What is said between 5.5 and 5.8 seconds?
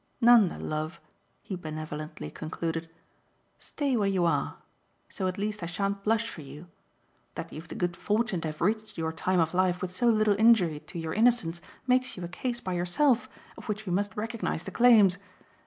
I